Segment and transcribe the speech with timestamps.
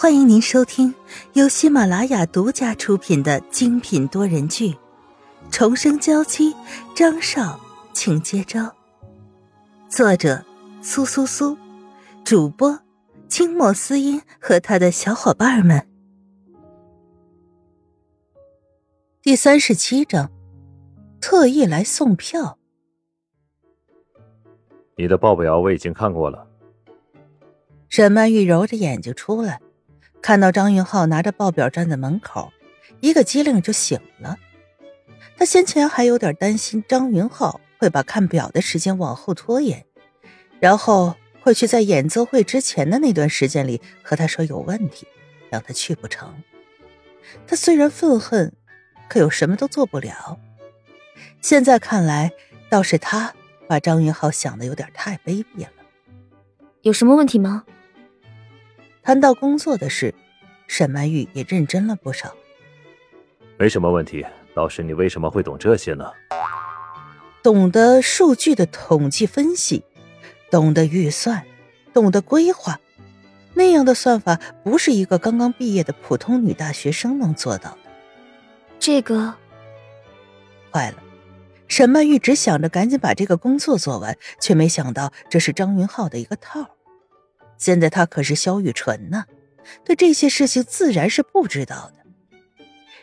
[0.00, 0.94] 欢迎您收听
[1.34, 4.68] 由喜马拉雅独家出品的精品多人剧
[5.50, 6.54] 《重生娇妻》，
[6.96, 7.60] 张少，
[7.92, 8.74] 请接招。
[9.90, 10.42] 作者：
[10.80, 11.54] 苏苏苏，
[12.24, 12.80] 主播：
[13.28, 15.86] 清末思音和他的小伙伴们。
[19.20, 20.30] 第三十七章，
[21.20, 22.58] 特意来送票。
[24.96, 26.48] 你的报表我已经看过了。
[27.90, 29.60] 沈曼玉揉着眼睛出来。
[30.22, 32.52] 看到张云浩拿着报表站在门口，
[33.00, 34.36] 一个机灵就醒了。
[35.36, 39.86] 他先前还有点担心张云浩会把看表的时间往后拖延，
[40.60, 45.06] 然后会去在演奏会之前的那段时间里和他说有问题，
[45.48, 46.34] 让他去不成。
[47.46, 48.52] 他虽然愤恨，
[49.08, 50.38] 可又什么都做不了。
[51.40, 52.32] 现在看来，
[52.68, 53.32] 倒是他
[53.66, 55.70] 把张云浩想的有点太卑鄙了。
[56.82, 57.64] 有什么问题吗？
[59.10, 60.14] 谈到工作的事，
[60.68, 62.32] 沈曼玉也认真了不少。
[63.58, 66.04] 没什么问题，倒是你为什么会懂这些呢？
[67.42, 69.82] 懂得数据的统计分析，
[70.48, 71.44] 懂得预算，
[71.92, 72.78] 懂得规划，
[73.54, 77.78] 那样的算法不是一个刚刚毕业的普通女大学生能做到的。
[78.78, 79.34] 这个
[80.70, 81.02] 坏了，
[81.66, 86.76] 沈曼玉只想着赶紧把这个工作做完，却没想到这是张云浩的一个套。
[87.60, 89.26] 现在他可是萧雨辰呢，
[89.84, 92.10] 对这些事情自然是不知道的。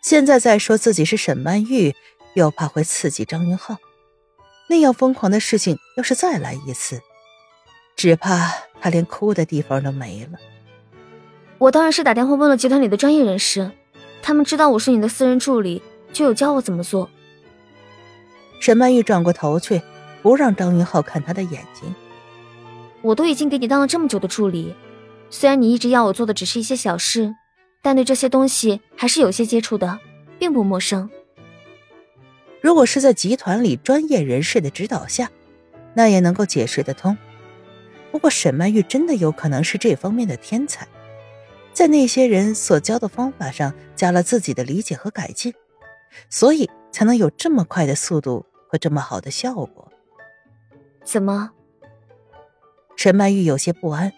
[0.00, 1.94] 现在再说自己是沈曼玉，
[2.32, 3.76] 又怕会刺激张云浩。
[4.70, 7.00] 那样疯狂的事情要是再来一次，
[7.94, 10.38] 只怕他连哭的地方都没了。
[11.58, 13.70] 我当然是打电话问了集团里的专业人士，
[14.22, 17.10] 他们知道我是你的私人助理，就有教我怎么做。
[18.60, 19.82] 沈曼玉转过头去，
[20.22, 21.94] 不让张云浩看他的眼睛。
[23.02, 24.74] 我都已经给你当了这么久的助理，
[25.30, 27.34] 虽然你一直要我做的只是一些小事，
[27.80, 29.98] 但对这些东西还是有些接触的，
[30.38, 31.08] 并不陌生。
[32.60, 35.30] 如果是在集团里专业人士的指导下，
[35.94, 37.16] 那也能够解释得通。
[38.10, 40.88] 不过沈曼玉真的有可能是这方面的天才，
[41.72, 45.54] 在那些人所教的方法上加了自己的理解和改进，
[46.28, 49.92] 所以才能有这么快的速度和这么好的效果。
[51.04, 51.52] 怎么？
[52.98, 54.12] 沈曼玉有些不安，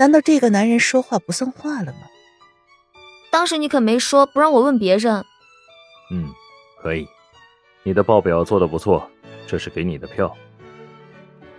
[0.00, 2.08] 难道这个男人说话不算话了吗？
[3.30, 5.24] 当时你可没说不让我问别人。
[6.10, 6.28] 嗯，
[6.82, 7.06] 可以。
[7.84, 9.08] 你的报表做的不错，
[9.46, 10.36] 这是给你的票。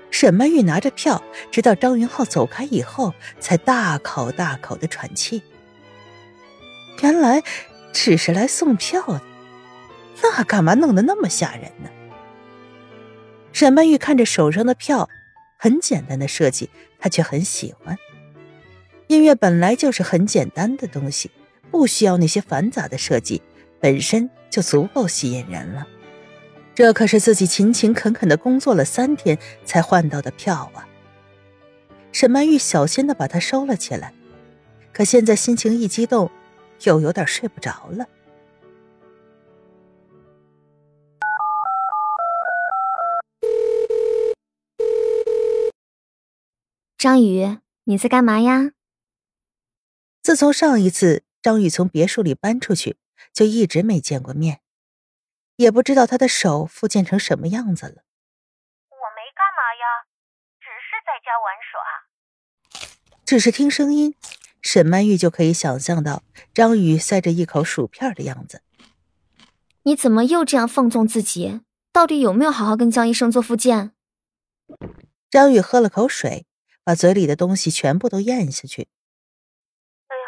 [0.09, 5.41] 沈曼玉拿着票，直到张云浩走开以后，才大口大口的喘气。
[7.01, 7.41] 原来
[7.93, 9.21] 只是来送票的，
[10.21, 11.89] 那干嘛弄得那么吓人呢？
[13.53, 15.07] 沈曼玉看着手上的票。
[15.63, 17.95] 很简单的设计，他却很喜欢。
[19.05, 21.29] 音乐本来就是很简单的东西，
[21.69, 23.43] 不需要那些繁杂的设计，
[23.79, 25.85] 本身就足够吸引人了。
[26.73, 30.89] 这可是自己勤勤恳恳的工作了三天才换到的票啊！
[32.11, 34.15] 沈曼玉小心的把它收了起来，
[34.91, 36.31] 可现在心情一激动，
[36.85, 38.07] 又有点睡不着了。
[47.01, 48.73] 张宇，你在干嘛呀？
[50.21, 52.97] 自从上一次张宇从别墅里搬出去，
[53.33, 54.61] 就一直没见过面，
[55.55, 58.03] 也不知道他的手复健成什么样子了。
[58.91, 60.05] 我没干嘛呀，
[60.59, 61.81] 只是在家玩耍。
[63.25, 64.13] 只是听声音，
[64.61, 66.21] 沈曼玉就可以想象到
[66.53, 68.61] 张宇塞着一口薯片的样子。
[69.81, 71.61] 你怎么又这样放纵自己？
[71.91, 73.93] 到底有没有好好跟江医生做复健？
[75.31, 76.45] 张宇喝了口水。
[76.83, 78.89] 把嘴里的东西全部都咽下去。
[80.07, 80.27] 哎呀，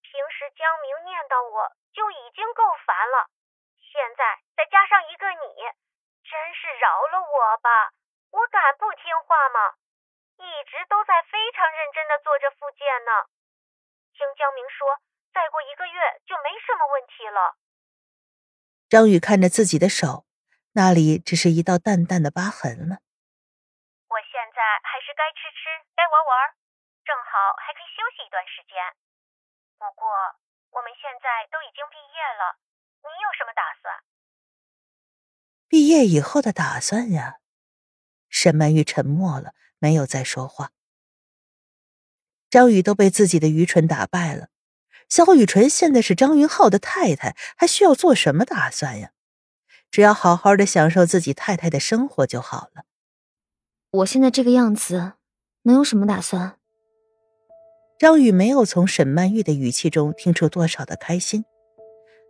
[0.00, 3.28] 平时江明念叨我就已经够烦了，
[3.76, 5.44] 现在再加上一个你，
[6.24, 7.92] 真是饶了我吧！
[8.30, 9.76] 我敢不听话吗？
[10.40, 13.28] 一直都在非常认真的做着复健呢。
[14.16, 14.96] 听江明说，
[15.34, 17.58] 再过一个月就没什么问题了。
[18.88, 20.24] 张宇看着自己的手，
[20.72, 23.04] 那里只是一道淡淡的疤痕了。
[25.00, 25.64] 还是该吃吃，
[25.96, 26.52] 该玩玩，
[27.08, 28.76] 正好还可以休息一段时间。
[29.80, 30.04] 不过
[30.76, 32.60] 我们现在都已经毕业了，
[33.00, 34.04] 你有什么打算？
[35.68, 37.38] 毕业以后的打算呀？
[38.28, 40.72] 沈曼玉沉默了，没有再说话。
[42.50, 44.50] 张宇都被自己的愚蠢打败了。
[45.08, 49.12] 萧雨纯现在是张云浩的太太，还需要做什么打算呀？
[49.90, 52.84] 只要好好的享受自己太太的生活就好了。
[53.92, 55.14] 我现在这个样子，
[55.62, 56.56] 能有什么打算？
[57.98, 61.44] 张宇没有从沈曼玉的语气中听出多少的开心，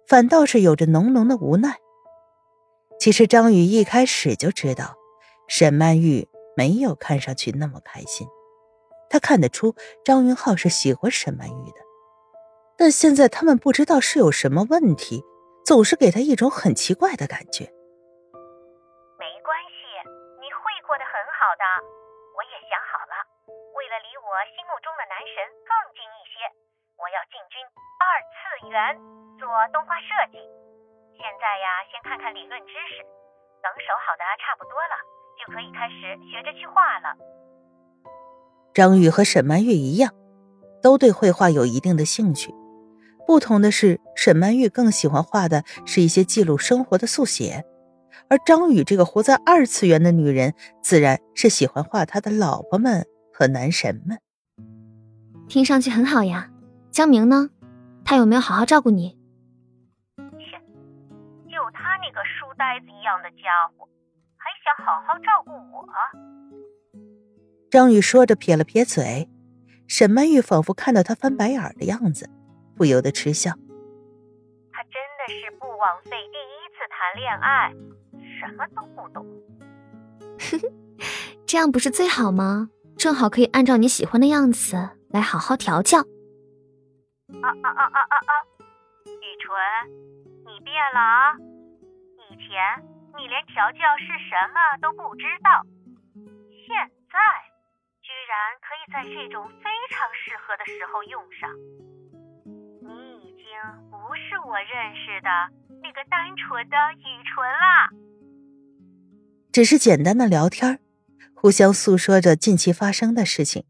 [0.08, 1.76] 反倒是有着浓浓的无奈。
[2.98, 4.94] 其实张宇一开始就知道，
[5.48, 6.26] 沈曼玉
[6.56, 8.26] 没有看上去那么开心，
[9.10, 11.80] 他看得出张云浩是喜欢沈曼玉的，
[12.78, 15.22] 但现在他们不知道是有什么问题，
[15.66, 17.70] 总是给他一种很奇怪的感觉。
[20.90, 21.62] 过得很好的。
[22.34, 23.14] 我也想好了，
[23.78, 26.42] 为了离我心目中的男神更近一些，
[26.98, 28.04] 我要进军二
[28.34, 28.98] 次元，
[29.38, 30.42] 做动画设计。
[31.14, 33.06] 现在呀，先看看理论知识，
[33.62, 34.98] 等手好的差不多了，
[35.38, 37.14] 就可以开始学着去画了。
[38.74, 40.10] 张宇和沈曼玉一样，
[40.82, 42.50] 都对绘画有一定的兴趣，
[43.28, 47.62] 不同的是，沈曼玉更喜欢画的是一些记录生活的速写。
[48.30, 54.20] 而张宇这个活在二次元的女人，自然是喜欢画他的老婆们和男神们。
[55.48, 56.48] 听上去很好呀，
[56.92, 57.50] 江明呢？
[58.04, 59.18] 他有没有好好照顾你？
[60.16, 60.56] 切，
[61.50, 63.88] 就他那个书呆子一样的家伙，
[64.36, 65.84] 还想好好照顾我？
[67.68, 69.28] 张宇说着撇了撇嘴，
[69.88, 72.30] 沈曼玉仿佛看到他翻白眼的样子，
[72.76, 73.50] 不由得嗤笑。
[74.70, 77.74] 他真的是不枉费第一次谈恋爱。
[78.40, 79.26] 什么都不懂，
[81.46, 82.70] 这样不是最好吗？
[82.96, 84.76] 正好可以按照你喜欢的样子
[85.10, 86.00] 来好好调教。
[86.00, 88.32] 啊啊啊啊啊啊！
[89.06, 89.56] 雨纯，
[90.44, 91.32] 你变了啊！
[92.28, 92.50] 以前
[93.16, 95.64] 你连调教是什么都不知道，
[96.66, 96.74] 现
[97.08, 97.16] 在
[98.02, 101.48] 居然可以在这种非常适合的时候用上。
[102.82, 102.90] 你
[103.24, 103.46] 已经
[103.90, 105.30] 不是我认识的
[105.80, 107.69] 那个单纯的雨纯了。
[109.52, 110.78] 只是简单的聊天，
[111.34, 113.64] 互相诉说着近期发生的事情。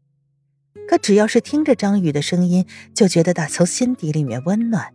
[0.87, 4.93] 可只要是听着张宇的声音，就觉得打从心底里面温暖，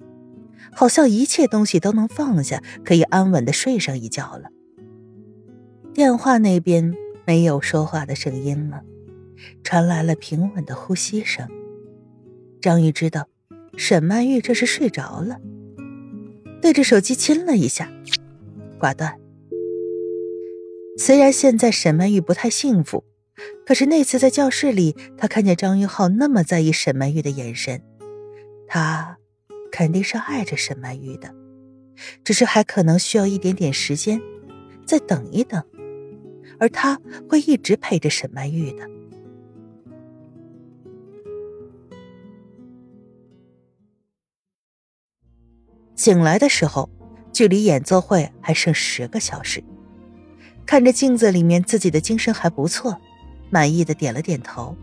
[0.72, 4.50] 好像一切东西都能放下，可以安稳的睡上一觉了。
[5.92, 6.94] 电话那边
[7.26, 8.82] 没有说话的声音了，
[9.64, 11.48] 传来了平稳的呼吸声。
[12.60, 13.26] 张宇知道，
[13.76, 15.40] 沈曼玉这是睡着了，
[16.62, 17.90] 对着手机亲了一下，
[18.78, 19.18] 挂断。
[20.98, 23.04] 虽然现在沈曼玉不太幸福，
[23.66, 27.82] 可是那次在教室里，他看见张云浩那么在意沈曼玉的眼神，
[28.66, 29.18] 他
[29.70, 31.34] 肯定是爱着沈曼玉的，
[32.24, 34.20] 只是还可能需要一点点时间，
[34.86, 35.62] 再等一等，
[36.58, 38.88] 而他会一直陪着沈曼玉的。
[45.94, 46.88] 醒来的时候，
[47.32, 49.62] 距离演奏会还剩十个小时。
[50.66, 53.00] 看着镜子里面自己的精神还不错，
[53.50, 54.76] 满意的点了点头。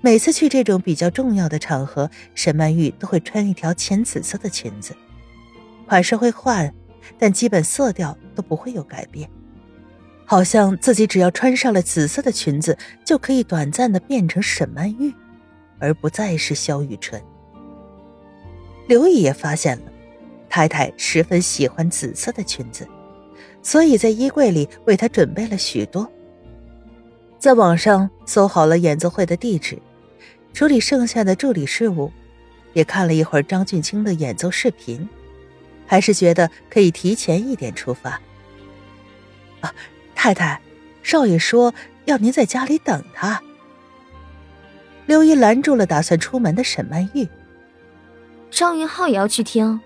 [0.00, 4.94] 每次去这种比较重要的场合，沈曼玉都会穿一条浅紫色的裙子，
[5.86, 6.72] 款式会换，
[7.18, 9.28] 但基本色调都不会有改变。
[10.24, 15.12] 好像自己只要穿上了紫色的裙子，就可以短暂的变成沈曼玉，
[15.78, 17.20] 而不再是萧雨纯。
[18.86, 19.84] 刘姨也发现了，
[20.48, 22.86] 太太十分喜欢紫色的裙子。
[23.62, 26.10] 所以在衣柜里为他准备了许多。
[27.38, 29.78] 在网上搜好了演奏会的地址，
[30.52, 32.10] 处理剩下的助理事务，
[32.72, 35.08] 也看了一会儿张俊清的演奏视频，
[35.86, 38.20] 还是觉得可以提前一点出发。
[39.60, 39.74] 啊，
[40.14, 40.60] 太太，
[41.02, 41.74] 少爷说
[42.06, 43.42] 要您在家里等他。
[45.06, 47.28] 刘姨拦住了打算出门的沈曼玉。
[48.50, 49.78] 张云浩也要去听。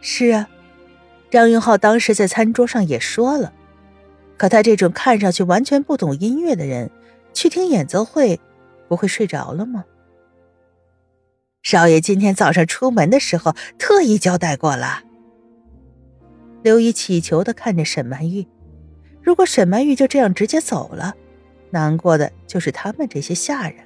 [0.00, 0.48] 是啊。
[1.36, 3.52] 张云浩当时在餐桌上也说了，
[4.38, 6.90] 可他这种看上去完全不懂音乐的人，
[7.34, 8.40] 去听演奏会，
[8.88, 9.84] 不会睡着了吗？
[11.62, 15.02] 少爷今天早上出门的时候特意交代过了。
[16.62, 18.46] 刘姨乞求的看着沈曼玉，
[19.20, 21.14] 如果沈曼玉就这样直接走了，
[21.68, 23.85] 难过的就是他们这些下人。